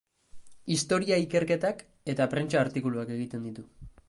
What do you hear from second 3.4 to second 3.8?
ditu.